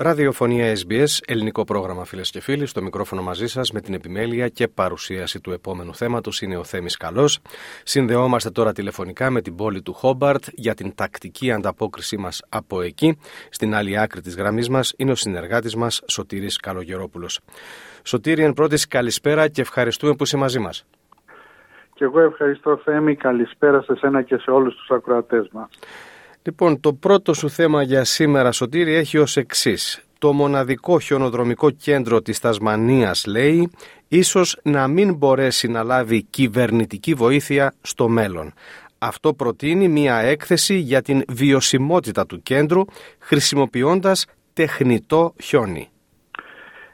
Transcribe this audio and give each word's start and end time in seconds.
Ραδιοφωνία 0.00 0.74
SBS, 0.74 1.06
ελληνικό 1.26 1.64
πρόγραμμα 1.64 2.04
φίλες 2.04 2.30
και 2.30 2.40
φίλοι. 2.40 2.66
Στο 2.66 2.82
μικρόφωνο 2.82 3.22
μαζί 3.22 3.46
σας 3.46 3.72
με 3.72 3.80
την 3.80 3.94
επιμέλεια 3.94 4.48
και 4.48 4.68
παρουσίαση 4.68 5.40
του 5.40 5.52
επόμενου 5.52 5.94
θέματος 5.94 6.40
είναι 6.40 6.56
ο 6.56 6.64
Θέμης 6.64 6.96
Καλός. 6.96 7.38
Συνδεόμαστε 7.82 8.50
τώρα 8.50 8.72
τηλεφωνικά 8.72 9.30
με 9.30 9.40
την 9.40 9.56
πόλη 9.56 9.82
του 9.82 9.92
Χόμπαρτ 9.92 10.44
για 10.52 10.74
την 10.74 10.94
τακτική 10.94 11.52
ανταπόκρισή 11.52 12.16
μας 12.16 12.42
από 12.48 12.82
εκεί. 12.82 13.18
Στην 13.50 13.74
άλλη 13.74 13.98
άκρη 13.98 14.20
της 14.20 14.36
γραμμής 14.36 14.68
μας 14.68 14.94
είναι 14.96 15.10
ο 15.10 15.14
συνεργάτης 15.14 15.74
μας 15.74 16.02
Σωτήρης 16.06 16.56
Καλογερόπουλος. 16.56 17.40
Σωτήρη, 18.02 18.42
εν 18.42 18.52
πρώτης 18.52 18.86
καλησπέρα 18.86 19.48
και 19.48 19.60
ευχαριστούμε 19.60 20.14
που 20.14 20.22
είσαι 20.22 20.36
μαζί 20.36 20.58
μας. 20.58 20.86
Και 21.94 22.04
εγώ 22.04 22.20
ευχαριστώ 22.20 22.76
Θέμη, 22.84 23.16
καλησπέρα 23.16 23.82
σε 23.82 23.96
σένα 23.96 24.22
και 24.22 24.36
σε 24.36 24.50
όλους 24.50 24.74
τους 24.76 24.90
ακροατές 24.90 25.48
μας. 25.52 25.68
Λοιπόν, 26.42 26.80
το 26.80 26.92
πρώτο 26.92 27.34
σου 27.34 27.50
θέμα 27.50 27.82
για 27.82 28.04
σήμερα, 28.04 28.52
Σωτήρη, 28.52 28.94
έχει 28.94 29.18
ως 29.18 29.36
εξής. 29.36 30.02
Το 30.18 30.32
μοναδικό 30.32 30.98
χιονοδρομικό 31.00 31.70
κέντρο 31.70 32.22
της 32.22 32.40
Τασμανίας, 32.40 33.26
λέει, 33.26 33.70
ίσως 34.08 34.60
να 34.62 34.88
μην 34.88 35.14
μπορέσει 35.14 35.68
να 35.68 35.82
λάβει 35.82 36.22
κυβερνητική 36.22 37.14
βοήθεια 37.14 37.72
στο 37.80 38.08
μέλλον. 38.08 38.52
Αυτό 38.98 39.34
προτείνει 39.34 39.88
μία 39.88 40.16
έκθεση 40.16 40.74
για 40.74 41.02
την 41.02 41.22
βιωσιμότητα 41.28 42.26
του 42.26 42.42
κέντρου, 42.42 42.84
χρησιμοποιώντας 43.18 44.26
τεχνητό 44.52 45.34
χιόνι. 45.42 45.88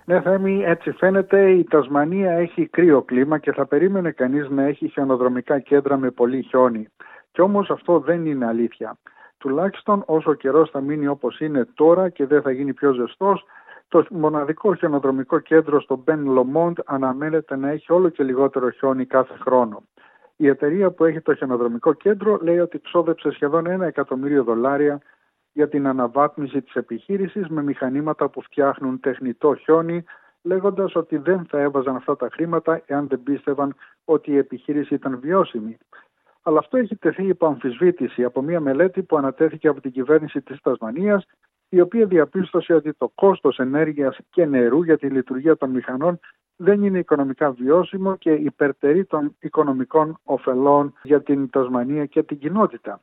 Ναι, 0.04 0.20
Θέμη, 0.20 0.62
έτσι 0.64 0.90
φαίνεται 0.90 1.50
η 1.50 1.64
Τασμανία 1.64 2.32
έχει 2.32 2.66
κρύο 2.66 3.02
κλίμα 3.02 3.38
και 3.38 3.52
θα 3.52 3.66
περίμενε 3.66 4.10
κανείς 4.10 4.48
να 4.48 4.62
έχει 4.62 4.88
χιονοδρομικά 4.88 5.58
κέντρα 5.60 5.96
με 5.96 6.10
πολύ 6.10 6.42
χιόνι. 6.42 6.88
Κι 7.32 7.40
όμως 7.40 7.70
αυτό 7.70 7.98
δεν 7.98 8.26
είναι 8.26 8.46
αλήθεια 8.46 8.98
τουλάχιστον 9.44 10.02
όσο 10.06 10.30
ο 10.30 10.34
καιρός 10.34 10.70
θα 10.70 10.80
μείνει 10.80 11.06
όπως 11.06 11.40
είναι 11.40 11.68
τώρα 11.74 12.08
και 12.08 12.26
δεν 12.26 12.42
θα 12.42 12.50
γίνει 12.50 12.72
πιο 12.72 12.92
ζεστός, 12.92 13.44
το 13.88 14.06
μοναδικό 14.10 14.74
χιονοδρομικό 14.74 15.38
κέντρο 15.38 15.80
στο 15.80 16.04
Ben 16.06 16.18
Lomond 16.36 16.72
αναμένεται 16.84 17.56
να 17.56 17.68
έχει 17.68 17.92
όλο 17.92 18.08
και 18.08 18.22
λιγότερο 18.22 18.70
χιόνι 18.70 19.04
κάθε 19.04 19.34
χρόνο. 19.40 19.82
Η 20.36 20.48
εταιρεία 20.48 20.90
που 20.90 21.04
έχει 21.04 21.20
το 21.20 21.34
χιονοδρομικό 21.34 21.92
κέντρο 21.92 22.38
λέει 22.42 22.58
ότι 22.58 22.80
ξόδεψε 22.80 23.30
σχεδόν 23.30 23.66
ένα 23.66 23.86
εκατομμύριο 23.86 24.44
δολάρια 24.44 25.00
για 25.52 25.68
την 25.68 25.86
αναβάθμιση 25.86 26.62
της 26.62 26.74
επιχείρησης 26.74 27.48
με 27.48 27.62
μηχανήματα 27.62 28.28
που 28.28 28.42
φτιάχνουν 28.42 29.00
τεχνητό 29.00 29.54
χιόνι, 29.54 30.04
λέγοντας 30.42 30.94
ότι 30.94 31.16
δεν 31.16 31.46
θα 31.48 31.60
έβαζαν 31.60 31.96
αυτά 31.96 32.16
τα 32.16 32.28
χρήματα 32.32 32.82
εάν 32.86 33.08
δεν 33.08 33.22
πίστευαν 33.22 33.74
ότι 34.04 34.30
η 34.30 34.36
επιχείρηση 34.36 34.94
ήταν 34.94 35.18
βιώσιμη 35.20 35.78
αλλά 36.46 36.58
αυτό 36.58 36.76
έχει 36.76 36.96
τεθεί 36.96 37.26
υπό 37.26 37.46
αμφισβήτηση 37.46 38.24
από 38.24 38.42
μια 38.42 38.60
μελέτη 38.60 39.02
που 39.02 39.16
ανατέθηκε 39.16 39.68
από 39.68 39.80
την 39.80 39.90
κυβέρνηση 39.90 40.40
της 40.42 40.60
Τασμανίας 40.60 41.24
η 41.68 41.80
οποία 41.80 42.06
διαπίστωσε 42.06 42.74
ότι 42.74 42.92
το 42.92 43.12
κόστος 43.14 43.58
ενέργειας 43.58 44.18
και 44.30 44.44
νερού 44.44 44.82
για 44.82 44.98
τη 44.98 45.06
λειτουργία 45.06 45.56
των 45.56 45.70
μηχανών 45.70 46.18
δεν 46.56 46.82
είναι 46.82 46.98
οικονομικά 46.98 47.50
βιώσιμο 47.52 48.16
και 48.16 48.30
υπερτερεί 48.30 49.04
των 49.04 49.36
οικονομικών 49.40 50.18
ωφελών 50.22 50.92
για 51.02 51.22
την 51.22 51.50
Τασμανία 51.50 52.06
και 52.06 52.22
την 52.22 52.38
κοινότητα. 52.38 53.00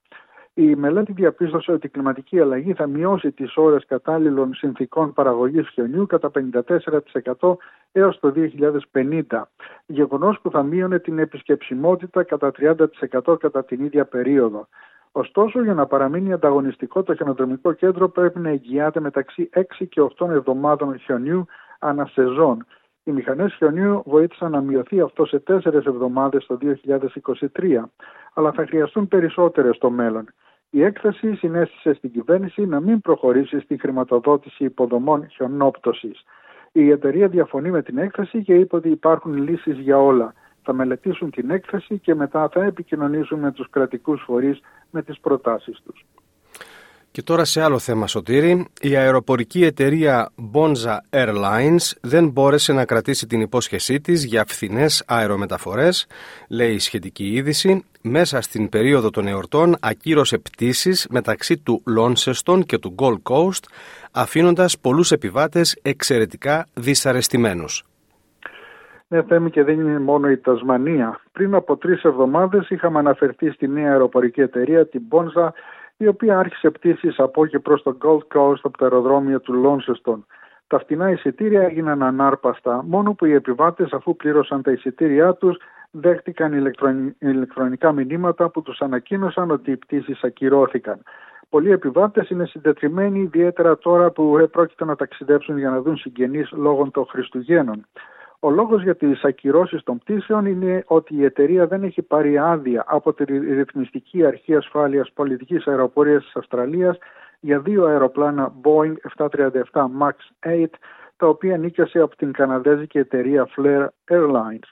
Η 0.61 0.75
μελέτη 0.75 1.11
διαπίστωσε 1.11 1.71
ότι 1.71 1.85
η 1.85 1.89
κλιματική 1.89 2.39
αλλαγή 2.39 2.73
θα 2.73 2.87
μειώσει 2.87 3.31
τις 3.31 3.57
ώρες 3.57 3.85
κατάλληλων 3.85 4.53
συνθήκων 4.53 5.13
παραγωγής 5.13 5.69
χιονιού 5.69 6.05
κατά 6.05 6.31
54% 7.37 7.55
έως 7.91 8.19
το 8.19 8.33
2050, 8.93 9.41
γεγονός 9.85 10.39
που 10.41 10.51
θα 10.51 10.63
μείωνε 10.63 10.99
την 10.99 11.19
επισκεψιμότητα 11.19 12.23
κατά 12.23 12.51
30% 12.57 13.39
κατά 13.39 13.63
την 13.63 13.85
ίδια 13.85 14.05
περίοδο. 14.05 14.67
Ωστόσο, 15.11 15.63
για 15.63 15.73
να 15.73 15.85
παραμείνει 15.85 16.33
ανταγωνιστικό 16.33 17.03
το 17.03 17.15
χιονοδρομικό 17.15 17.73
κέντρο 17.73 18.09
πρέπει 18.09 18.39
να 18.39 18.49
εγγυάται 18.49 18.99
μεταξύ 18.99 19.49
6 19.53 19.61
και 19.89 20.01
8 20.17 20.29
εβδομάδων 20.29 20.97
χιονιού 20.97 21.45
ανά 21.79 22.05
σεζόν. 22.05 22.65
Οι 23.03 23.11
μηχανές 23.11 23.53
χιονίου 23.53 24.03
βοήθησαν 24.05 24.51
να 24.51 24.61
μειωθεί 24.61 25.01
αυτό 25.01 25.25
σε 25.25 25.43
4 25.47 25.65
εβδομάδες 25.73 26.45
το 26.45 26.57
2023, 26.61 27.83
αλλά 28.33 28.51
θα 28.51 28.65
χρειαστούν 28.65 29.07
περισσότερες 29.07 29.75
στο 29.75 29.89
μέλλον. 29.89 30.25
Η 30.73 30.83
έκθεση 30.83 31.35
συνέστησε 31.35 31.93
στην 31.93 32.11
κυβέρνηση 32.11 32.65
να 32.65 32.79
μην 32.79 33.01
προχωρήσει 33.01 33.59
στη 33.59 33.77
χρηματοδότηση 33.77 34.63
υποδομών 34.63 35.29
χιονόπτωσης. 35.29 36.23
Η 36.71 36.89
εταιρεία 36.89 37.27
διαφωνεί 37.27 37.71
με 37.71 37.81
την 37.81 37.97
έκθεση 37.97 38.43
και 38.43 38.55
είπε 38.55 38.75
ότι 38.75 38.89
υπάρχουν 38.89 39.33
λύσεις 39.33 39.77
για 39.77 39.97
όλα. 39.97 40.33
Θα 40.63 40.73
μελετήσουν 40.73 41.31
την 41.31 41.49
έκθεση 41.49 41.99
και 41.99 42.15
μετά 42.15 42.49
θα 42.49 42.63
επικοινωνήσουν 42.63 43.39
με 43.39 43.51
τους 43.51 43.69
κρατικούς 43.69 44.21
φορείς 44.21 44.59
με 44.91 45.03
τις 45.03 45.19
προτάσεις 45.19 45.81
τους. 45.85 46.05
Και 47.11 47.21
τώρα 47.21 47.45
σε 47.45 47.61
άλλο 47.61 47.79
θέμα, 47.79 48.07
Σωτήρη. 48.07 48.67
Η 48.81 48.95
αεροπορική 48.95 49.63
εταιρεία 49.63 50.29
Bonza 50.53 50.97
Airlines 51.09 51.91
δεν 52.01 52.29
μπόρεσε 52.29 52.73
να 52.73 52.85
κρατήσει 52.85 53.27
την 53.27 53.41
υπόσχεσή 53.41 54.01
της 54.01 54.25
για 54.25 54.43
φθηνές 54.47 55.03
αερομεταφορές, 55.07 56.07
λέει 56.49 56.73
η 56.73 56.79
σχετική 56.79 57.33
είδηση. 57.33 57.85
Μέσα 58.01 58.41
στην 58.41 58.69
περίοδο 58.69 59.09
των 59.09 59.27
εορτών 59.27 59.75
ακύρωσε 59.79 60.37
πτήσεις 60.37 61.07
μεταξύ 61.09 61.57
του 61.57 61.83
Launceston 61.97 62.65
και 62.65 62.77
του 62.77 62.95
Gold 62.97 63.21
Coast, 63.31 63.63
αφήνοντας 64.11 64.79
πολλούς 64.79 65.11
επιβάτες 65.11 65.79
εξαιρετικά 65.81 66.67
δυσαρεστημένους. 66.73 67.83
Ναι, 69.07 69.23
Θέμη, 69.23 69.49
και 69.49 69.63
δεν 69.63 69.79
είναι 69.79 69.99
μόνο 69.99 70.29
η 70.29 70.37
Τασμανία. 70.37 71.19
Πριν 71.31 71.55
από 71.55 71.77
τρεις 71.77 72.03
εβδομάδες 72.03 72.69
είχαμε 72.69 72.99
αναφερθεί 72.99 73.49
στη 73.49 73.67
νέα 73.67 73.91
αεροπορική 73.91 74.41
εταιρεία, 74.41 74.87
την 74.87 75.01
Bonza 75.09 75.49
η 76.01 76.07
οποία 76.07 76.39
άρχισε 76.39 76.69
πτήσεις 76.69 77.19
από 77.19 77.45
και 77.45 77.59
προς 77.59 77.83
το 77.83 77.97
Gold 78.01 78.37
Coast 78.37 78.59
από 78.63 78.77
το 78.77 78.85
αεροδρόμιο 78.85 79.39
του 79.39 79.53
Λόνσεστον. 79.53 80.25
Τα 80.67 80.79
φτηνά 80.79 81.09
εισιτήρια 81.11 81.61
έγιναν 81.61 82.03
ανάρπαστα, 82.03 82.83
μόνο 82.83 83.13
που 83.13 83.25
οι 83.25 83.33
επιβάτες 83.33 83.91
αφού 83.91 84.15
πλήρωσαν 84.15 84.61
τα 84.61 84.71
εισιτήριά 84.71 85.33
τους 85.33 85.57
δέχτηκαν 85.91 86.73
ηλεκτρονικά 87.19 87.91
μηνύματα 87.91 88.49
που 88.49 88.61
τους 88.61 88.79
ανακοίνωσαν 88.79 89.51
ότι 89.51 89.71
οι 89.71 89.77
πτήσεις 89.77 90.23
ακυρώθηκαν. 90.23 91.01
Πολλοί 91.49 91.71
επιβάτες 91.71 92.29
είναι 92.29 92.45
συντετριμένοι 92.45 93.19
ιδιαίτερα 93.19 93.77
τώρα 93.77 94.11
που 94.11 94.47
πρόκειται 94.51 94.85
να 94.85 94.95
ταξιδέψουν 94.95 95.57
για 95.57 95.69
να 95.69 95.81
δουν 95.81 95.97
συγγενείς 95.97 96.51
λόγω 96.51 96.89
των 96.91 97.05
Χριστουγέννων. 97.05 97.85
Ο 98.43 98.49
λόγος 98.49 98.83
για 98.83 98.95
τις 98.95 99.23
ακυρώσεις 99.23 99.83
των 99.83 99.97
πτήσεων 99.97 100.45
είναι 100.45 100.83
ότι 100.87 101.15
η 101.15 101.23
εταιρεία 101.23 101.67
δεν 101.67 101.83
έχει 101.83 102.01
πάρει 102.01 102.37
άδεια 102.37 102.83
από 102.87 103.13
τη 103.13 103.23
Ρυθμιστική 103.37 104.25
Αρχή 104.25 104.55
Ασφάλειας 104.55 105.11
Πολιτικής 105.13 105.67
Αεροπορίας 105.67 106.23
της 106.23 106.35
Αυστραλίας 106.35 106.97
για 107.39 107.59
δύο 107.59 107.85
αεροπλάνα 107.85 108.53
Boeing 108.63 108.93
737 109.17 109.61
MAX 109.71 110.11
8, 110.39 110.65
τα 111.17 111.27
οποία 111.27 111.57
νίκησε 111.57 111.99
από 111.99 112.15
την 112.15 112.31
καναδέζικη 112.31 112.97
εταιρεία 112.97 113.49
Flair 113.57 113.87
Airlines. 114.09 114.69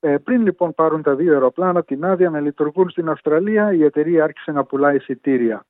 Ε, 0.00 0.16
πριν 0.16 0.42
λοιπόν 0.42 0.74
πάρουν 0.74 1.02
τα 1.02 1.14
δύο 1.14 1.32
αεροπλάνα 1.32 1.82
την 1.82 2.04
άδεια 2.04 2.30
να 2.30 2.40
λειτουργούν 2.40 2.90
στην 2.90 3.08
Αυστραλία, 3.08 3.72
η 3.72 3.84
εταιρεία 3.84 4.24
άρχισε 4.24 4.52
να 4.52 4.64
πουλάει 4.64 4.96
εισιτήρια. 4.96 5.64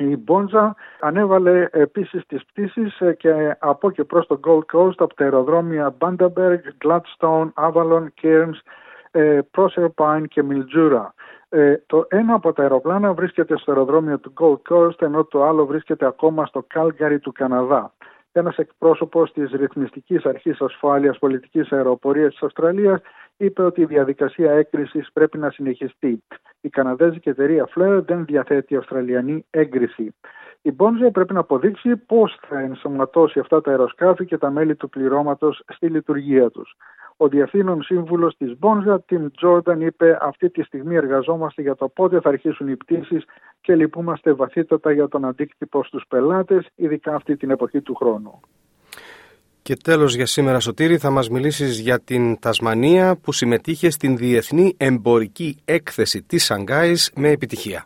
Η 0.00 0.16
Μπόντζα 0.16 0.76
ανέβαλε 1.00 1.68
επίσης 1.70 2.26
τις 2.26 2.44
πτήσεις 2.44 3.00
ε, 3.00 3.14
και 3.14 3.56
από 3.58 3.90
και 3.90 4.04
προς 4.04 4.26
το 4.26 4.40
Gold 4.46 4.76
Coast 4.76 4.94
από 4.96 5.14
τα 5.14 5.24
αεροδρόμια 5.24 5.96
Bundaberg, 5.98 6.60
Gladstone, 6.84 7.48
Avalon, 7.54 8.06
Cairns, 8.22 8.58
ε, 9.10 9.38
Proserpine 9.56 10.24
και 10.28 10.44
Mildura. 10.50 11.06
Ε, 11.48 11.76
το 11.86 12.06
ένα 12.08 12.34
από 12.34 12.52
τα 12.52 12.62
αεροπλάνα 12.62 13.12
βρίσκεται 13.12 13.56
στο 13.56 13.72
αεροδρόμιο 13.72 14.18
του 14.18 14.32
Gold 14.40 14.74
Coast 14.74 15.02
ενώ 15.02 15.24
το 15.24 15.44
άλλο 15.44 15.66
βρίσκεται 15.66 16.06
ακόμα 16.06 16.46
στο 16.46 16.66
Calgary 16.74 17.16
του 17.22 17.32
Καναδά. 17.32 17.92
Ένας 18.32 18.56
εκπρόσωπος 18.56 19.32
της 19.32 19.50
Ρυθμιστικής 19.50 20.24
Αρχής 20.24 20.60
Ασφάλειας 20.60 21.18
Πολιτικής 21.18 21.72
Αεροπορίας 21.72 22.32
της 22.32 22.42
Αυστραλίας 22.42 23.00
είπε 23.36 23.62
ότι 23.62 23.80
η 23.80 23.84
διαδικασία 23.84 24.52
έκρησης 24.52 25.12
πρέπει 25.12 25.38
να 25.38 25.50
συνεχιστεί. 25.50 26.22
Η 26.60 26.68
καναδέζικη 26.68 27.28
εταιρεία 27.28 27.68
Flair 27.74 28.02
δεν 28.06 28.24
διαθέτει 28.24 28.76
αυστραλιανή 28.76 29.46
έγκριση. 29.50 30.14
Η 30.62 30.72
Bonza 30.76 31.12
πρέπει 31.12 31.32
να 31.32 31.40
αποδείξει 31.40 31.96
πώς 31.96 32.38
θα 32.48 32.58
ενσωματώσει 32.60 33.38
αυτά 33.38 33.60
τα 33.60 33.70
αεροσκάφη 33.70 34.24
και 34.24 34.38
τα 34.38 34.50
μέλη 34.50 34.76
του 34.76 34.88
πληρώματος 34.88 35.62
στη 35.68 35.88
λειτουργία 35.88 36.50
τους. 36.50 36.76
Ο 37.16 37.28
διευθύνων 37.28 37.82
σύμβουλος 37.82 38.36
της 38.36 38.52
Bonza, 38.60 38.96
Tim 39.10 39.26
Jordan, 39.42 39.80
είπε: 39.80 40.18
Αυτή 40.20 40.50
τη 40.50 40.62
στιγμή 40.62 40.94
εργαζόμαστε 40.94 41.62
για 41.62 41.74
το 41.74 41.88
πότε 41.88 42.20
θα 42.20 42.28
αρχίσουν 42.28 42.68
οι 42.68 42.76
πτήσεις 42.76 43.24
και 43.60 43.74
λυπούμαστε 43.74 44.32
βαθύτατα 44.32 44.92
για 44.92 45.08
τον 45.08 45.24
αντίκτυπο 45.24 45.84
στους 45.84 46.04
πελάτες, 46.08 46.66
ειδικά 46.74 47.14
αυτή 47.14 47.36
την 47.36 47.50
εποχή 47.50 47.80
του 47.80 47.94
χρόνου. 47.94 48.40
Και 49.62 49.76
τέλος 49.76 50.14
για 50.14 50.26
σήμερα 50.26 50.60
Σωτήρη 50.60 50.98
θα 50.98 51.10
μας 51.10 51.28
μιλήσεις 51.28 51.78
για 51.78 52.00
την 52.00 52.38
Τασμανία 52.38 53.16
που 53.16 53.32
συμμετείχε 53.32 53.90
στην 53.90 54.16
Διεθνή 54.16 54.74
Εμπορική 54.76 55.56
Έκθεση 55.64 56.22
της 56.22 56.44
Σανγκάης 56.44 57.12
με 57.16 57.28
επιτυχία. 57.28 57.84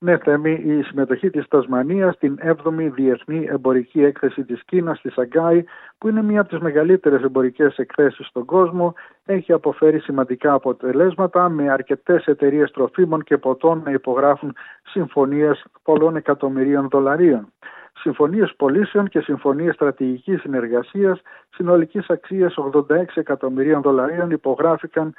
Ναι, 0.00 0.18
Θέμη, 0.18 0.50
η 0.50 0.82
συμμετοχή 0.82 1.30
της 1.30 1.48
Τασμανίας 1.48 2.14
στην 2.14 2.38
7η 2.42 2.90
Διεθνή 2.94 3.46
Εμπορική 3.50 4.02
Έκθεση 4.02 4.44
της 4.44 4.64
Κίνας 4.64 4.98
στη 4.98 5.10
Σαγκάη, 5.10 5.64
που 5.98 6.08
είναι 6.08 6.22
μία 6.22 6.40
από 6.40 6.48
τις 6.48 6.58
μεγαλύτερες 6.58 7.22
εμπορικές 7.22 7.76
εκθέσεις 7.76 8.26
στον 8.26 8.44
κόσμο, 8.44 8.94
έχει 9.24 9.52
αποφέρει 9.52 10.00
σημαντικά 10.00 10.52
αποτελέσματα 10.52 11.48
με 11.48 11.70
αρκετές 11.70 12.26
εταιρείες 12.26 12.70
τροφίμων 12.70 13.22
και 13.22 13.38
ποτών 13.38 13.82
να 13.84 13.90
υπογράφουν 13.90 14.54
συμφωνίες 14.82 15.64
πολλών 15.82 16.16
εκατομμυρίων 16.16 16.88
δολαρίων. 16.90 17.52
Συμφωνίες 17.92 18.54
πωλήσεων 18.56 19.08
και 19.08 19.20
συμφωνίες 19.20 19.74
στρατηγικής 19.74 20.40
συνεργασίας 20.40 21.20
συνολικής 21.50 22.10
αξίας 22.10 22.54
86 22.56 23.04
εκατομμυρίων 23.14 23.82
δολαρίων 23.82 24.30
υπογράφηκαν 24.30 25.06
ε, 25.08 25.12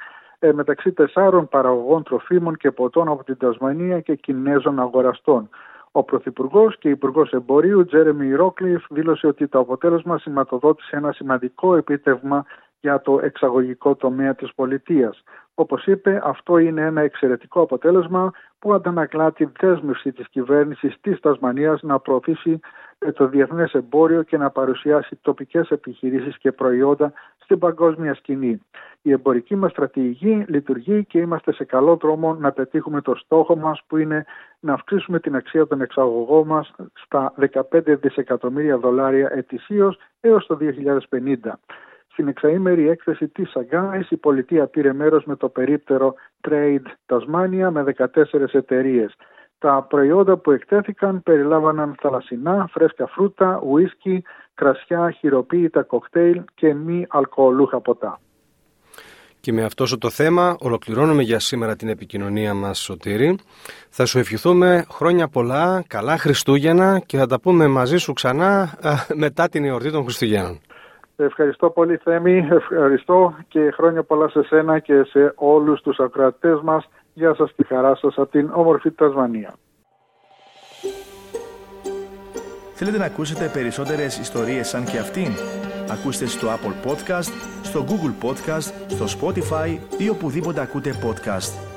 μεταξύ 0.52 0.92
τεσσάρων 0.92 1.48
παραγωγών 1.48 2.02
τροφίμων 2.02 2.56
και 2.56 2.70
ποτών 2.70 3.08
από 3.08 3.24
την 3.24 3.36
Τασμανία 3.36 4.00
και 4.00 4.14
Κινέζων 4.14 4.80
αγοραστών. 4.80 5.48
Ο 5.92 6.02
Πρωθυπουργός 6.02 6.78
και 6.78 6.88
Υπουργός 6.88 7.32
Εμπορίου, 7.32 7.84
Τζέρεμι 7.84 8.34
Ρόκλιφ, 8.34 8.84
δήλωσε 8.90 9.26
ότι 9.26 9.48
το 9.48 9.58
αποτέλεσμα 9.58 10.18
σηματοδότησε 10.18 10.96
ένα 10.96 11.12
σημαντικό 11.12 11.76
επίτευγμα 11.76 12.44
για 12.80 13.00
το 13.00 13.20
εξαγωγικό 13.22 13.94
τομέα 13.94 14.34
της 14.34 14.54
πολιτείας. 14.54 15.22
Όπως 15.54 15.86
είπε, 15.86 16.20
αυτό 16.24 16.58
είναι 16.58 16.82
ένα 16.82 17.00
εξαιρετικό 17.00 17.60
αποτέλεσμα 17.60 18.30
που 18.58 18.72
αντανακλά 18.72 19.32
τη 19.32 19.46
δέσμευση 19.60 20.12
της 20.12 20.28
κυβέρνησης 20.28 20.96
της 21.00 21.20
Τασμανίας 21.20 21.82
να 21.82 21.98
προωθήσει 21.98 22.60
το 23.14 23.26
διεθνές 23.26 23.72
εμπόριο 23.72 24.22
και 24.22 24.36
να 24.36 24.50
παρουσιάσει 24.50 25.18
τοπικές 25.22 25.68
επιχειρήσεις 25.70 26.38
και 26.38 26.52
προϊόντα 26.52 27.12
στην 27.38 27.58
παγκόσμια 27.58 28.14
σκηνή. 28.14 28.60
Η 29.02 29.12
εμπορική 29.12 29.56
μας 29.56 29.70
στρατηγική 29.70 30.44
λειτουργεί 30.48 31.04
και 31.04 31.18
είμαστε 31.18 31.52
σε 31.52 31.64
καλό 31.64 31.96
δρόμο 31.96 32.34
να 32.34 32.52
πετύχουμε 32.52 33.00
το 33.00 33.14
στόχο 33.14 33.56
μας 33.56 33.82
που 33.86 33.96
είναι 33.96 34.24
να 34.60 34.72
αυξήσουμε 34.72 35.20
την 35.20 35.36
αξία 35.36 35.66
των 35.66 35.80
εξαγωγών 35.80 36.46
μας 36.46 36.74
στα 36.92 37.34
15 37.70 37.98
δισεκατομμύρια 38.00 38.78
δολάρια 38.78 39.30
ετησίως 39.32 39.98
έως 40.20 40.46
το 40.46 40.58
2050. 40.60 41.58
Στην 42.12 42.28
εξαήμερη 42.28 42.88
έκθεση 42.88 43.28
της 43.28 43.50
Σαγκάης, 43.50 44.10
η 44.10 44.16
πολιτεία 44.16 44.66
πήρε 44.66 44.92
μέρος 44.92 45.24
με 45.24 45.36
το 45.36 45.48
περίπτερο 45.48 46.14
Trade 46.48 46.86
Tasmania 47.06 47.68
με 47.70 47.82
14 47.82 48.54
εταιρείες. 48.54 49.14
Τα 49.60 49.86
προϊόντα 49.88 50.36
που 50.36 50.50
εκτέθηκαν 50.50 51.22
περιλάμβαναν 51.22 51.94
θαλασσινά, 52.00 52.68
φρέσκα 52.72 53.06
φρούτα, 53.06 53.60
ουίσκι, 53.64 54.22
κρασιά, 54.54 55.10
χειροποίητα 55.10 55.82
κοκτέιλ 55.82 56.42
και 56.54 56.74
μη 56.74 57.06
αλκοολούχα 57.08 57.80
ποτά. 57.80 58.20
Και 59.40 59.52
με 59.52 59.64
αυτό 59.64 59.98
το 59.98 60.10
θέμα 60.10 60.56
ολοκληρώνουμε 60.60 61.22
για 61.22 61.38
σήμερα 61.38 61.76
την 61.76 61.88
επικοινωνία 61.88 62.54
μας 62.54 62.78
Σωτήρη. 62.78 63.38
Θα 63.88 64.06
σου 64.06 64.18
ευχηθούμε 64.18 64.84
χρόνια 64.90 65.28
πολλά, 65.28 65.84
καλά 65.86 66.18
Χριστούγεννα 66.18 67.00
και 67.06 67.16
θα 67.16 67.26
τα 67.26 67.40
πούμε 67.40 67.66
μαζί 67.66 67.96
σου 67.96 68.12
ξανά 68.12 68.78
μετά 69.14 69.48
την 69.48 69.64
εορτή 69.64 69.90
των 69.90 70.02
Χριστουγέννων. 70.02 70.60
Ευχαριστώ 71.24 71.70
πολύ 71.70 71.96
Θέμη, 71.96 72.48
ευχαριστώ 72.50 73.34
και 73.48 73.70
χρόνια 73.70 74.02
πολλά 74.02 74.28
σε 74.28 74.42
σένα 74.42 74.78
και 74.78 75.02
σε 75.02 75.32
όλους 75.36 75.80
τους 75.80 75.98
ακροατές 75.98 76.60
μας. 76.62 76.88
Γεια 77.14 77.34
σας 77.34 77.52
και 77.56 77.64
χαρά 77.64 77.96
σας 77.96 78.14
από 78.16 78.30
την 78.30 78.50
όμορφη 78.52 78.90
Τασμανία. 78.90 79.54
Θέλετε 82.74 82.98
να 82.98 83.04
ακούσετε 83.04 83.50
περισσότερες 83.52 84.18
ιστορίες 84.18 84.68
σαν 84.68 84.84
και 84.84 84.98
αυτήν; 84.98 85.32
Ακούστε 85.90 86.26
στο 86.26 86.48
Apple 86.48 86.88
Podcast, 86.88 87.32
στο 87.62 87.84
Google 87.88 88.26
Podcast, 88.26 88.72
στο 88.86 89.04
Spotify 89.18 89.78
ή 89.98 90.08
οπουδήποτε 90.08 90.60
ακούτε 90.60 90.90
podcast. 91.04 91.69